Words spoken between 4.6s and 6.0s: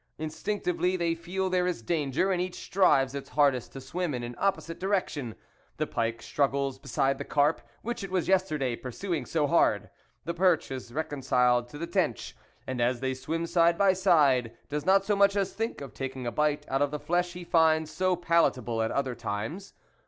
direction; the